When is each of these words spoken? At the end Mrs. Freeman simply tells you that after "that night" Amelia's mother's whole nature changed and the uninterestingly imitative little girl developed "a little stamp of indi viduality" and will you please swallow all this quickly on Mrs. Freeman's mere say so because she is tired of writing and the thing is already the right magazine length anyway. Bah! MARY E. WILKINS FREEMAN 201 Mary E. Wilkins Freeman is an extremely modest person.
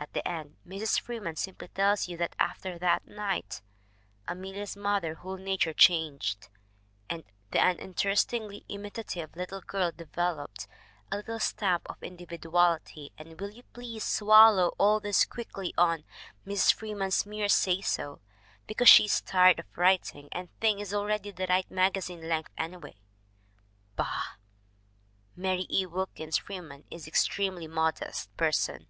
At 0.00 0.12
the 0.14 0.26
end 0.26 0.56
Mrs. 0.66 1.00
Freeman 1.00 1.36
simply 1.36 1.68
tells 1.68 2.08
you 2.08 2.16
that 2.16 2.34
after 2.40 2.76
"that 2.80 3.06
night" 3.06 3.62
Amelia's 4.26 4.76
mother's 4.76 5.18
whole 5.18 5.36
nature 5.36 5.72
changed 5.72 6.48
and 7.08 7.22
the 7.52 7.64
uninterestingly 7.64 8.64
imitative 8.68 9.36
little 9.36 9.60
girl 9.60 9.92
developed 9.92 10.66
"a 11.12 11.18
little 11.18 11.38
stamp 11.38 11.88
of 11.88 12.02
indi 12.02 12.26
viduality" 12.26 13.12
and 13.16 13.40
will 13.40 13.50
you 13.52 13.62
please 13.72 14.02
swallow 14.02 14.74
all 14.76 14.98
this 14.98 15.24
quickly 15.24 15.72
on 15.78 16.02
Mrs. 16.44 16.74
Freeman's 16.74 17.24
mere 17.24 17.48
say 17.48 17.80
so 17.80 18.20
because 18.66 18.88
she 18.88 19.04
is 19.04 19.20
tired 19.20 19.60
of 19.60 19.78
writing 19.78 20.28
and 20.32 20.48
the 20.48 20.58
thing 20.60 20.80
is 20.80 20.92
already 20.92 21.30
the 21.30 21.46
right 21.46 21.70
magazine 21.70 22.28
length 22.28 22.50
anyway. 22.58 22.96
Bah! 23.94 24.34
MARY 25.36 25.66
E. 25.70 25.86
WILKINS 25.86 26.38
FREEMAN 26.38 26.82
201 26.82 26.82
Mary 26.82 26.82
E. 26.82 26.82
Wilkins 26.82 26.82
Freeman 26.82 26.84
is 26.90 27.04
an 27.04 27.08
extremely 27.08 27.68
modest 27.68 28.36
person. 28.36 28.88